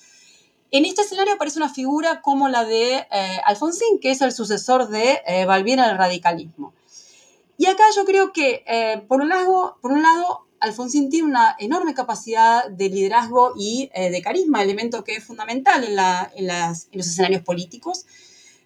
[0.72, 4.90] en este escenario aparece una figura como la de eh, Alfonsín, que es el sucesor
[4.90, 6.74] de eh, Balbín el radicalismo.
[7.58, 11.56] Y acá yo creo que, eh, por, un lado, por un lado, Alfonsín tiene una
[11.60, 15.98] enorme capacidad de liderazgo y de carisma, elemento que es fundamental en,
[16.36, 16.48] en,
[16.92, 18.06] los escenarios políticos.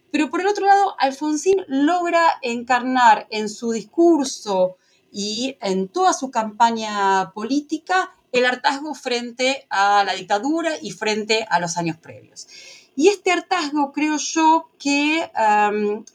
[0.09, 4.77] Pero por el otro lado, Alfonsín logra encarnar en su discurso
[5.11, 11.59] y en toda su campaña política el hartazgo frente a la dictadura y frente a
[11.59, 12.47] los años previos.
[12.95, 15.31] Y este hartazgo creo yo que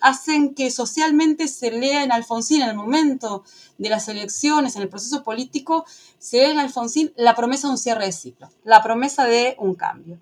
[0.00, 3.44] hacen que socialmente se lea en Alfonsín, en el momento
[3.78, 5.86] de las elecciones, en el proceso político,
[6.18, 9.74] se lea en Alfonsín la promesa de un cierre de ciclo, la promesa de un
[9.74, 10.20] cambio.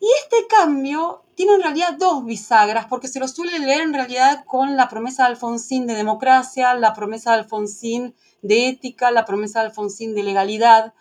[0.00, 4.44] Y este cambio tiene en realidad dos bisagras, porque se lo suele leer en realidad
[4.44, 9.60] con la promesa de Alfonsín de democracia, la promesa de Alfonsín de ética, la promesa
[9.60, 10.94] de Alfonsín de legalidad,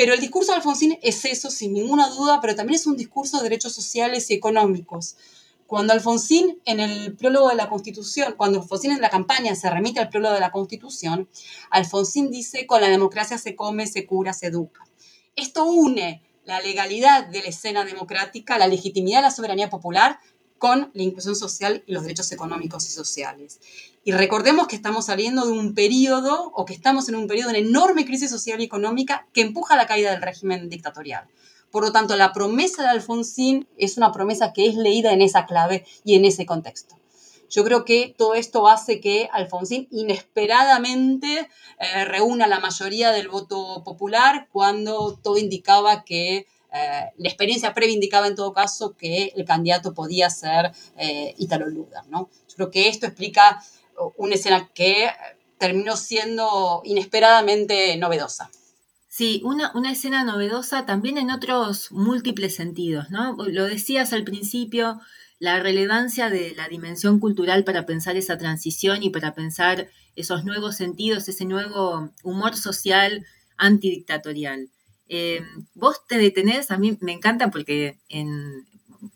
[0.00, 3.36] pero el discurso de Alfonsín es eso, sin ninguna duda, pero también es un discurso
[3.36, 5.16] de derechos sociales y económicos.
[5.66, 10.00] Cuando Alfonsín en el prólogo de la Constitución, cuando Alfonsín en la campaña se remite
[10.00, 11.28] al prólogo de la Constitución,
[11.68, 14.86] Alfonsín dice, con la democracia se come, se cura, se educa.
[15.36, 20.18] Esto une la legalidad de la escena democrática, la legitimidad de la soberanía popular
[20.56, 23.60] con la inclusión social y los derechos económicos y sociales.
[24.02, 27.58] Y recordemos que estamos saliendo de un periodo, o que estamos en un periodo de
[27.58, 31.28] enorme crisis social y económica que empuja la caída del régimen dictatorial.
[31.70, 35.44] Por lo tanto, la promesa de Alfonsín es una promesa que es leída en esa
[35.44, 36.96] clave y en ese contexto.
[37.50, 43.82] Yo creo que todo esto hace que Alfonsín inesperadamente eh, reúna la mayoría del voto
[43.84, 49.44] popular cuando todo indicaba que eh, la experiencia previa indicaba en todo caso que el
[49.44, 52.04] candidato podía ser eh, Italo Luda.
[52.08, 52.30] ¿no?
[52.48, 53.60] Yo creo que esto explica
[54.16, 55.08] una escena que
[55.58, 58.50] terminó siendo inesperadamente novedosa.
[59.08, 63.36] Sí, una, una, escena novedosa también en otros múltiples sentidos, ¿no?
[63.36, 65.00] Lo decías al principio,
[65.40, 70.76] la relevancia de la dimensión cultural para pensar esa transición y para pensar esos nuevos
[70.76, 74.68] sentidos, ese nuevo humor social antidictatorial.
[75.08, 75.42] Eh,
[75.74, 78.66] vos te detenés, a mí me encanta porque en,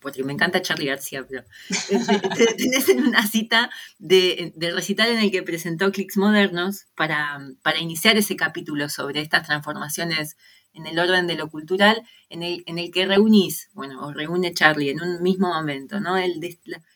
[0.00, 1.44] porque me encanta Charlie García, pero
[2.36, 7.40] te detenés en una cita de, del recital en el que presentó Clicks Modernos para,
[7.62, 10.36] para iniciar ese capítulo sobre estas transformaciones
[10.74, 14.52] en el orden de lo cultural, en el, en el que reunís, bueno, o reúne
[14.52, 16.16] Charlie en un mismo momento, ¿no?
[16.16, 16.40] El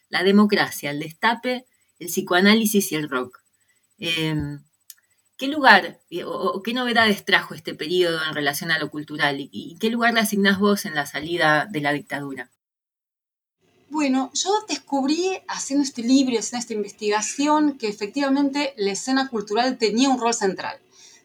[0.09, 1.65] la, democracia, el destape,
[1.99, 3.39] el psicoanálisis y el rock.
[3.99, 4.61] Em,
[5.39, 9.89] ¿Qué lugar o, qué novedades trajo este periodo en relación a lo cultural y, qué
[9.89, 12.51] lugar le asignás vos en la salida de la dictadura?
[13.91, 20.11] Bueno, yo descubrí haciendo este libro, haciendo esta investigación, que efectivamente la escena cultural tenía
[20.11, 20.79] un rol central.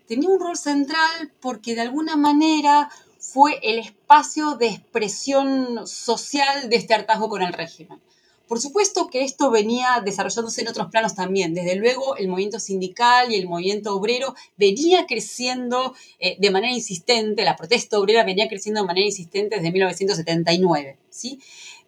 [0.07, 6.77] Tenía un rol central porque de alguna manera fue el espacio de expresión social de
[6.77, 7.99] este hartazgo con el régimen.
[8.47, 11.53] Por supuesto que esto venía desarrollándose en otros planos también.
[11.53, 17.43] Desde luego, el movimiento sindical y el movimiento obrero venía creciendo eh, de manera insistente,
[17.43, 20.97] la protesta obrera venía creciendo de manera insistente desde 1979.
[21.09, 21.39] ¿sí?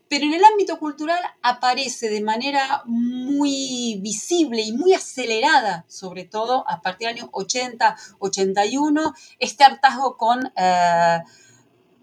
[0.07, 6.63] Pero en el ámbito cultural aparece de manera muy visible y muy acelerada, sobre todo
[6.69, 10.51] a partir del año 80, 81, este hartazgo con...
[10.55, 11.19] Eh,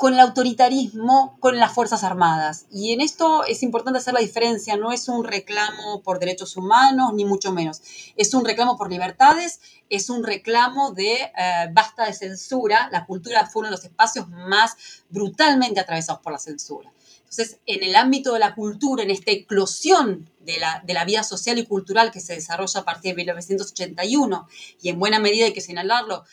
[0.02, 2.66] con el autoritarismo, con las Fuerzas Armadas.
[2.72, 7.12] Y en esto es importante hacer la diferencia, no es un reclamo por derechos humanos,
[7.14, 7.82] ni mucho menos.
[8.16, 9.60] Es un reclamo por libertades,
[9.90, 12.88] es un reclamo de eh, basta de censura.
[12.90, 14.76] La cultura fue uno de los espacios más
[15.08, 16.92] brutalmente atravesados por la censura.
[17.32, 21.22] Entonces, en el ámbito de la cultura, en esta eclosión de la, de la, vida
[21.22, 24.48] social y cultural que se desarrolla a partir de 1981,
[24.82, 26.24] y en buena medida hay que señalarlo,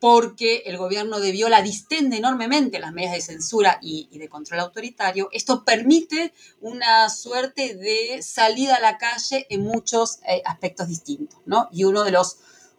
[0.00, 5.30] porque el gobierno de Viola distende enormemente las medidas de censura y, de control autoritario,
[5.32, 11.70] esto permite una suerte de salida a la calle en muchos eh, aspectos distintos, ¿no?
[11.72, 12.36] Y uno de los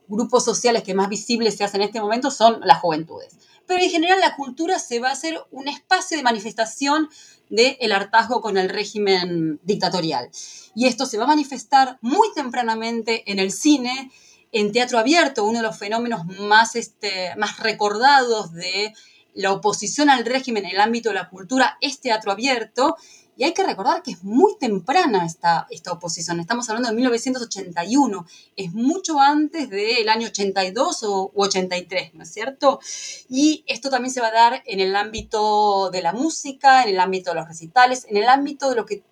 [0.08, 3.36] grupos sociales que más visibles se hacen en este momento son las juventudes.
[3.68, 7.10] Pero en general la cultura se va a hacer un espacio de manifestación
[7.50, 10.30] del hartazgo con el régimen dictatorial.
[10.74, 14.12] Y esto se va a manifestar muy tempranamente en el cine,
[14.52, 18.94] en teatro abierto, uno de los fenómenos más, este, más recordados de
[19.36, 22.96] la oposición al régimen en el ámbito de la cultura es teatro abierto.
[23.38, 26.40] Y hay que recordar que es muy temprana esta, esta oposición.
[26.40, 28.26] Estamos hablando de 1981.
[28.56, 32.80] Es mucho antes del año 82 o 83, ¿no es cierto?
[33.28, 37.00] Y esto también se va a dar en el ámbito de la música, en el
[37.02, 39.04] ámbito de los recitales, en el ámbito de lo que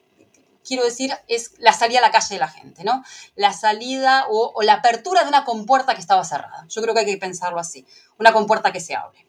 [0.63, 3.03] quiero decir, es la salida a la calle de la gente, ¿no?
[3.35, 6.65] La salida o, la apertura de una compuerta que estaba cerrada.
[6.69, 7.85] Yo creo que hay que pensarlo así,
[8.17, 9.25] una compuerta que se abre.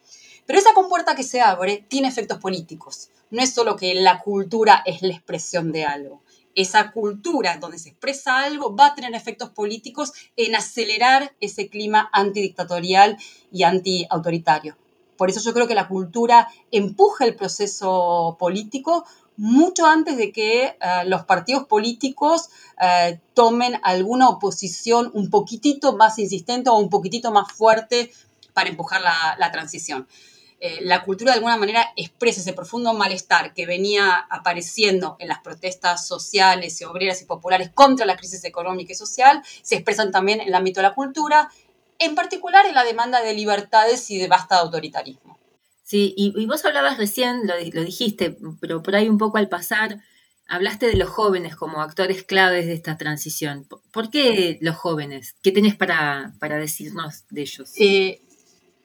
[0.46, 3.11] Pero esa compuerta que se abre tiene efectos políticos.
[3.30, 6.22] No es solo que la cultura es la expresión de algo.
[6.54, 12.09] Esa cultura donde se expresa algo va a tener efectos políticos en acelerar ese clima
[12.12, 13.18] antidictatorial
[13.50, 14.76] y antiautoritario.
[15.16, 19.04] Por eso yo creo que la cultura empuja el proceso político
[19.37, 20.76] mucho antes de que eh,
[21.07, 27.50] los partidos políticos eh, tomen alguna oposición un poquitito más insistente o un poquitito más
[27.52, 28.12] fuerte
[28.52, 30.07] para empujar la, transición.
[30.66, 35.40] Eh, la cultura de alguna manera expresa ese profundo malestar que venía apareciendo en las
[35.40, 40.40] protestas sociales y obreras y populares contra la crisis económica y social, se expresan también
[40.40, 41.50] en el ámbito de la cultura,
[41.98, 45.38] en particular en la demanda de libertades y de basta de autoritarismo.
[45.83, 50.00] Sí, y, vos hablabas recién, lo, dijiste, pero por ahí un poco al pasar,
[50.48, 53.68] hablaste de los jóvenes como actores claves de esta transición.
[53.92, 55.34] ¿Por qué los jóvenes?
[55.43, 57.70] ¿Qué tenés para, decirnos de ellos?
[57.76, 58.22] Eh,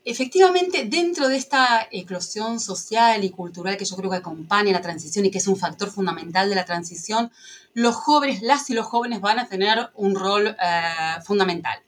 [0.06, 5.26] efectivamente, dentro de esta eclosión social y cultural que yo creo que acompaña la transición
[5.26, 7.32] y que es un factor fundamental de la transición,
[7.74, 11.80] los jóvenes, las y los jóvenes van a tener un rol eh, fundamental.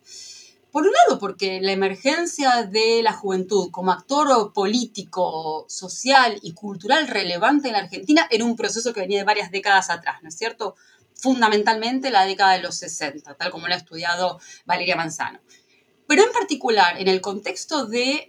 [0.72, 7.10] Por un lado, porque la emergencia de la juventud como actor político, social y cultural
[7.10, 10.38] relevante en la Argentina era un proceso que venía de varias décadas atrás, ¿no es
[10.38, 10.76] cierto?
[11.14, 15.40] Fundamentalmente la década de los 60, tal como lo ha estudiado Valeria Manzano.
[16.08, 18.28] Pero en particular, en el contexto de eh,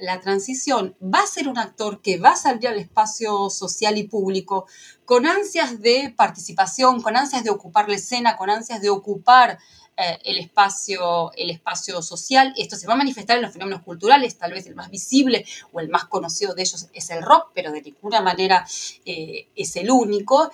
[0.00, 4.04] la transición, va a ser un actor que va a salir al espacio social y
[4.04, 4.66] público
[5.04, 9.58] con ansias de participación, con ansias de ocupar la escena, con ansias de ocupar
[9.96, 12.54] eh, el, espacio, el espacio social.
[12.56, 15.80] Esto se va a manifestar en los fenómenos culturales, tal vez el más visible o
[15.80, 18.66] el más conocido de ellos es el rock, pero de ninguna manera
[19.04, 20.50] eh, es el único.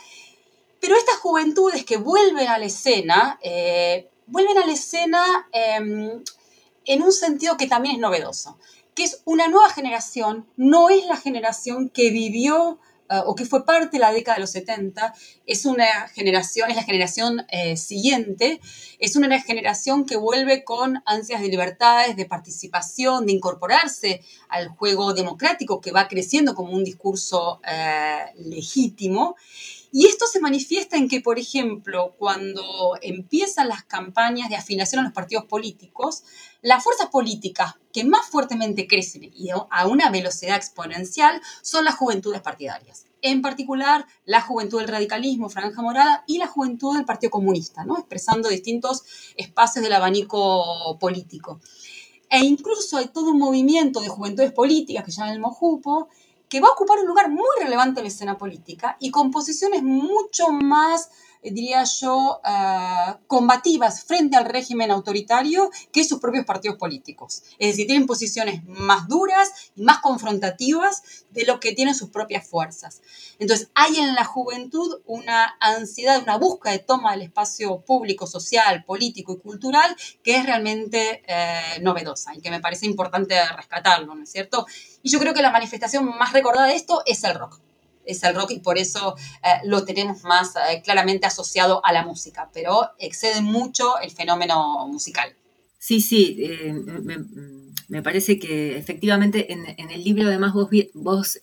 [0.80, 3.38] Pero estas juventudes que vuelven a la escena
[4.26, 6.22] vuelven a la escena em,
[6.84, 8.58] en un sentido que también es novedoso,
[8.94, 13.64] que es una nueva generación, no es la generación que vivió eh, o que fue
[13.64, 15.14] parte de la década de los 70,
[15.46, 18.60] es una generación, es la generación eh, siguiente,
[18.98, 25.14] es una generación que vuelve con ansias de libertades, de participación, de incorporarse al juego
[25.14, 29.36] democrático que va creciendo como un discurso eh, legítimo
[29.98, 35.04] y esto se manifiesta en que, por ejemplo, cuando empiezan las campañas de afiliación a
[35.04, 36.22] los partidos políticos,
[36.60, 42.42] las fuerzas políticas que más fuertemente crecen y a una velocidad exponencial son las juventudes
[42.42, 43.06] partidarias.
[43.22, 47.96] En particular, la juventud del radicalismo, Franja Morada, y la juventud del Partido Comunista, ¿no?
[47.96, 49.02] expresando distintos
[49.34, 51.58] espacios del abanico político.
[52.28, 56.10] E incluso hay todo un movimiento de juventudes políticas que se llama el Mojupo,
[56.48, 59.82] que va a ocupar un lugar muy relevante en la escena política y con posiciones
[59.82, 61.10] mucho más
[61.50, 67.42] diría yo, eh, combativas frente al régimen autoritario que sus propios partidos políticos.
[67.58, 72.46] Es decir, tienen posiciones más duras y más confrontativas de lo que tienen sus propias
[72.46, 73.02] fuerzas.
[73.38, 78.84] Entonces, hay en la juventud una ansiedad, una búsqueda de toma del espacio público, social,
[78.84, 84.22] político y cultural que es realmente eh, novedosa y que me parece importante rescatarlo, ¿no
[84.22, 84.66] es cierto?
[85.02, 87.60] Y yo creo que la manifestación más recordada de esto es el rock
[88.06, 92.04] es el rock y por eso eh, lo tenemos más eh, claramente asociado a la
[92.04, 95.34] música, pero excede mucho el fenómeno musical.
[95.78, 96.72] Sí, sí, eh,
[97.88, 101.38] me, parece que efectivamente en, el libro además vos, vos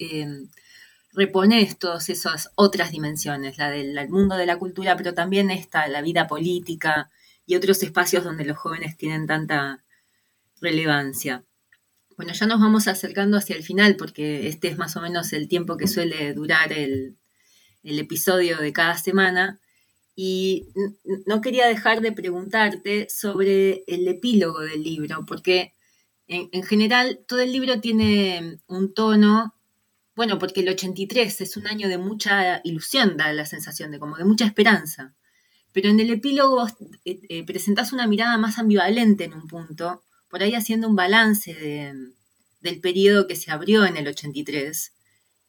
[1.13, 6.01] reponés todas esas otras dimensiones, la del mundo de la cultura, pero también esta, la
[6.01, 7.09] vida política
[7.45, 9.83] y otros espacios donde los jóvenes tienen tanta
[10.59, 11.43] relevancia.
[12.15, 15.47] Bueno, ya nos vamos acercando hacia el final porque este es más o menos el
[15.47, 17.17] tiempo que suele durar el,
[17.83, 19.59] episodio de cada semana.
[20.15, 20.67] Y
[21.25, 25.73] no quería dejar de preguntarte sobre el epílogo del libro, porque
[26.27, 29.55] en, general todo el libro tiene un tono,
[30.15, 34.17] bueno, porque el 83 es un año de mucha ilusión, da la sensación de como
[34.17, 35.15] de mucha esperanza.
[35.71, 36.67] Pero en el epílogo
[37.05, 40.03] eh, eh, presentás una mirada más ambivalente en un punto,
[40.33, 41.93] por ahí haciendo un balance
[42.59, 44.91] del periodo que se abrió en el 83.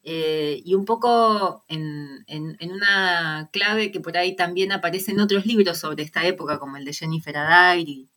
[0.03, 2.27] Eh, y un poco en,
[2.61, 6.85] una clave que por ahí también aparece en otros libros sobre esta época, como el
[6.85, 8.09] de Jennifer Adair,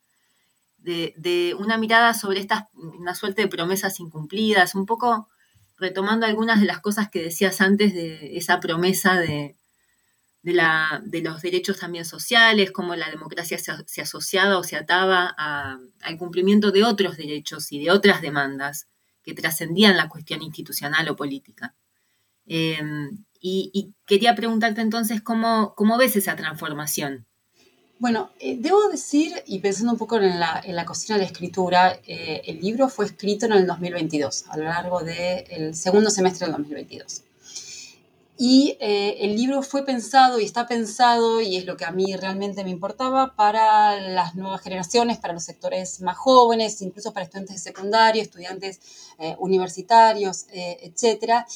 [0.80, 5.30] de, de, una mirada sobre estas, una suerte de promesas incumplidas, un poco
[5.78, 9.56] retomando algunas de las cosas que decías antes de esa promesa de,
[10.54, 15.36] de, los derechos también sociales, cómo la democracia se, asociaba o se ataba
[16.02, 18.88] al cumplimiento de otros derechos y de otras demandas
[19.24, 21.76] que trascendían la cuestión institucional o política.
[22.46, 27.26] Em, y, quería preguntarte entonces cómo, ves esa transformación.
[28.00, 31.28] Bueno, eh, debo decir, y pensando un poco en la, en la cocina de la
[31.28, 36.46] escritura, eh, el libro fue escrito en el 2022, a lo largo del segundo semestre
[36.46, 37.24] del 2022.
[38.40, 42.16] Y eh, el libro fue pensado y está pensado, y es lo que a mí
[42.16, 47.56] realmente me importaba, para las nuevas generaciones, para los sectores más jóvenes, incluso para estudiantes
[47.56, 48.80] de secundario, estudiantes
[49.18, 51.48] eh, universitarios, eh, etc.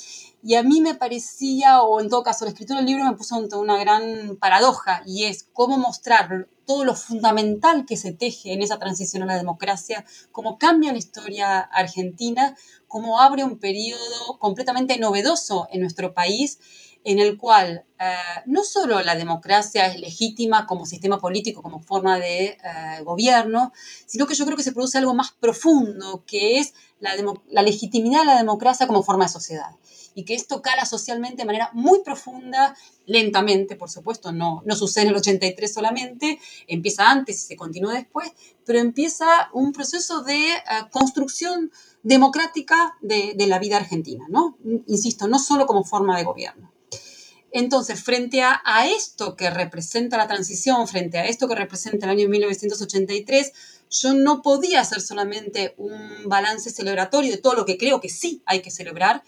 [0.43, 3.35] Y a mí me parecía, o en todo caso, la escritura del libro me puso
[3.35, 8.63] ante una gran paradoja, y es cómo mostrar todo lo fundamental que se teje en
[8.63, 12.55] esa transición a la democracia, cómo cambia la historia argentina,
[12.87, 16.59] cómo abre un periodo completamente novedoso en nuestro país,
[17.03, 18.13] en el cual eh,
[18.45, 23.73] no solo la democracia es legítima como sistema político, como forma de eh, gobierno,
[24.05, 27.11] sino que yo creo que se produce algo más profundo, que es la,
[27.49, 29.71] la legitimidad de la democracia como forma de sociedad
[30.15, 35.05] y que esto cala socialmente de manera muy profunda, lentamente, por supuesto, no, no sucede
[35.05, 38.31] en el 83 solamente, empieza antes y se continúa después,
[38.65, 41.71] pero empieza un proceso de eh, construcción
[42.03, 44.57] democrática de, de, la vida argentina, ¿no?
[44.87, 46.71] Insisto, no solo como forma de gobierno.
[47.51, 52.11] Entonces, frente a, a, esto que representa la transición, frente a esto que representa el
[52.11, 53.51] año 1983,
[53.91, 58.41] yo no podía hacer solamente un balance celebratorio de todo lo que creo que sí
[58.45, 59.21] hay que celebrar,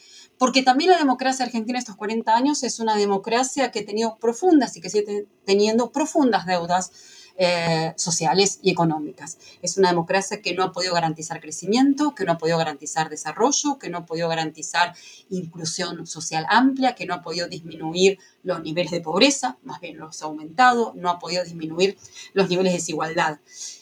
[0.43, 4.75] porque también la democracia argentina estos 40 años es una democracia que ha tenido profundas
[4.75, 6.91] y que sigue teniendo profundas deudas
[7.35, 9.39] eh, sociales y económicas.
[9.61, 13.79] Es una democracia que no ha podido garantizar crecimiento, que no ha podido garantizar desarrollo,
[13.79, 14.93] que no ha podido garantizar
[15.29, 20.21] inclusión social amplia, que no ha podido disminuir los niveles de pobreza, más bien los
[20.21, 21.97] ha aumentado, no ha podido disminuir
[22.33, 23.39] los niveles de desigualdad.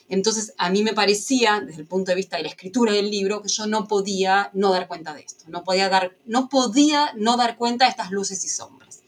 [0.07, 3.41] Entonces, a mí me parecía, desde el punto de vista de la escritura del libro,
[3.41, 7.37] que yo no podía no dar cuenta de esto, no podía, dar, no podía no
[7.37, 9.00] dar cuenta de estas luces y sombras.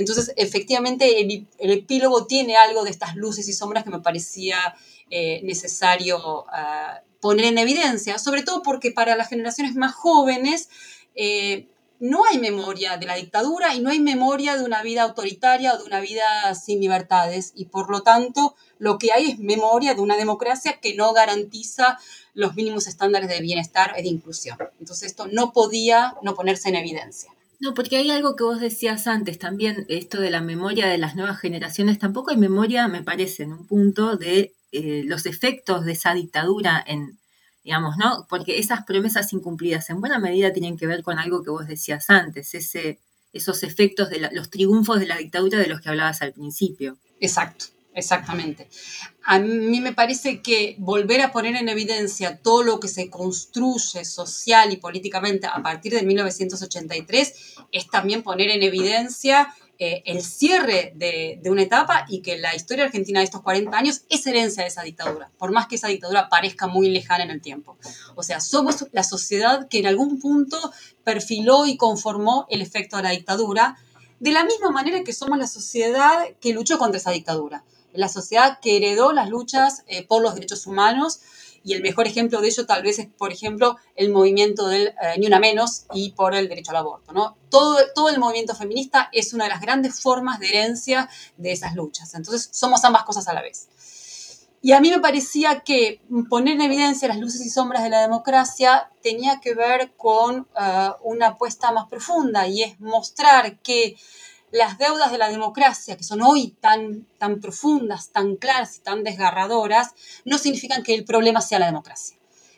[0.00, 4.74] Entonces, efectivamente, el, epílogo tiene algo de estas luces y sombras que me parecía
[5.10, 10.68] eh, necesario ah, poner en evidencia, sobre todo porque para las generaciones más jóvenes
[11.14, 11.66] eh,
[11.98, 15.78] no hay memoria de la dictadura y no hay memoria de una vida autoritaria o
[15.78, 20.00] de una vida sin libertades y por lo tanto lo que hay es memoria de
[20.00, 21.98] una democracia que no garantiza
[22.32, 24.56] los mínimos estándares de bienestar y de inclusión.
[24.78, 27.30] Entonces esto no podía no ponerse en evidencia.
[27.60, 31.14] No, porque hay algo que vos decías antes también, esto de la memoria de las
[31.14, 35.92] nuevas generaciones, tampoco hay memoria, me parece, en un punto de eh, los efectos de
[35.92, 37.18] esa dictadura en,
[37.62, 38.26] digamos, ¿no?
[38.30, 42.08] Porque esas promesas incumplidas en buena medida tienen que ver con algo que vos decías
[42.08, 42.98] antes, ese,
[43.34, 46.96] esos efectos de los triunfos de la dictadura de los que hablabas al principio.
[47.20, 47.66] Exacto.
[47.92, 48.68] Exactamente.
[49.24, 54.04] A mí me parece que volver a poner en evidencia todo lo que se construye
[54.04, 57.34] social y políticamente a partir de 1983
[57.72, 62.84] es también poner en evidencia eh, el cierre de, una etapa y que la historia
[62.84, 66.28] argentina de estos 40 años es herencia de esa dictadura, por más que esa dictadura
[66.28, 67.76] parezca muy lejana en el tiempo.
[68.14, 70.58] O sea, somos la sociedad que en algún punto
[71.02, 73.78] perfiló y conformó el efecto de la dictadura,
[74.20, 78.58] de la misma manera que somos la sociedad que luchó contra esa dictadura la sociedad
[78.60, 81.20] que heredó las luchas eh, por los derechos humanos
[81.62, 85.18] y el mejor ejemplo de ello tal vez es, por ejemplo, el movimiento del eh,
[85.18, 87.12] Ni Una Menos y por el derecho al aborto.
[87.12, 87.36] ¿no?
[87.50, 91.74] Todo, todo el movimiento feminista es una de las grandes formas de herencia de esas
[91.74, 92.14] luchas.
[92.14, 93.68] Entonces, somos ambas cosas a la vez.
[94.62, 98.02] Y a mí me parecía que poner en evidencia las luces y sombras de la
[98.02, 103.96] democracia tenía que ver con eh, una apuesta más profunda y es mostrar que
[104.52, 109.04] las deudas de la democracia, que son hoy tan, tan profundas, tan claras y tan
[109.04, 109.90] desgarradoras,
[110.24, 112.16] no significan que el problema sea la democracia.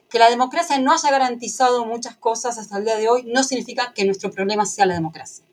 [0.08, 3.92] Que la democracia no haya garantizado muchas cosas hasta el día de hoy no significa
[3.94, 5.44] que nuestro problema sea la democracia.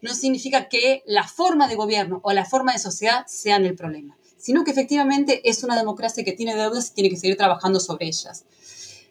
[0.00, 4.16] No significa que la forma de gobierno o la forma de sociedad sean el problema,
[4.38, 8.06] sino que efectivamente es una democracia que tiene deudas y tiene que seguir trabajando sobre
[8.06, 8.44] ellas.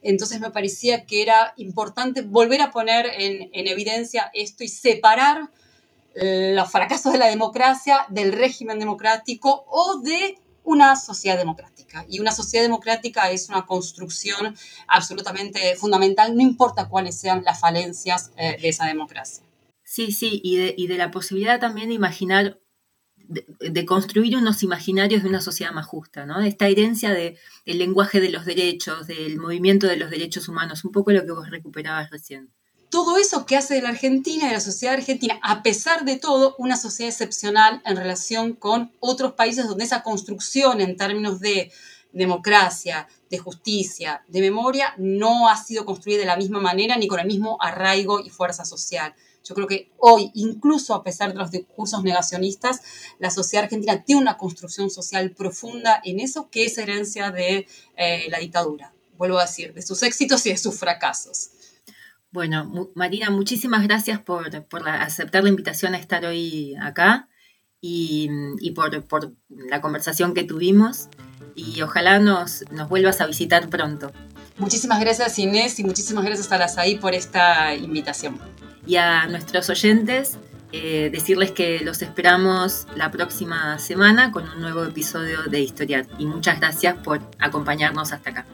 [0.01, 5.49] Entonces me parecía que era importante volver a poner en, en evidencia esto y separar
[6.15, 12.05] los fracasos de la democracia, del régimen democrático o de una sociedad democrática.
[12.09, 14.55] Y una sociedad democrática es una construcción
[14.87, 19.43] absolutamente fundamental, no importa cuáles sean las falencias eh, de esa democracia.
[19.83, 22.59] Sí, sí, y de, y de la posibilidad también de imaginar,
[23.17, 26.41] de, construir unos imaginarios de una sociedad más justa, ¿no?
[26.41, 31.11] Esta herencia del lenguaje de los derechos, del movimiento de los derechos humanos, un poco
[31.11, 32.53] lo que vos recuperabas recién
[32.93, 36.53] todo eso que hace de la Argentina, de la sociedad argentina, a pesar de todo,
[36.59, 41.71] una sociedad excepcional en relación con otros países donde esa construcción en términos de
[42.11, 47.19] democracia, de justicia, de memoria, no ha sido construida de la misma manera ni con
[47.19, 49.15] el mismo arraigo y fuerza social.
[49.43, 52.81] Yo creo que hoy, incluso a pesar de los discursos negacionistas,
[53.17, 57.65] la sociedad argentina tiene una construcción social profunda en eso que es herencia de
[57.97, 58.93] eh, la dictadura.
[59.17, 61.49] Vuelvo a decir, de sus éxitos y de sus fracasos.
[62.33, 64.49] Bueno, Marina, muchísimas gracias por,
[64.87, 67.29] aceptar la invitación a estar hoy acá
[67.79, 68.27] y,
[68.71, 71.09] por, la conversación que tuvimos
[71.53, 74.11] y ojalá nos, nos vuelvas a visitar pronto.
[74.57, 78.39] Muchísimas gracias Inés y muchísimas gracias a las ahí por esta invitación.
[78.87, 80.39] Y a nuestros oyentes,
[80.71, 86.07] eh, decirles que los esperamos la próxima semana con un nuevo episodio de Historiar.
[86.17, 88.47] Y muchas gracias por acompañarnos hasta acá.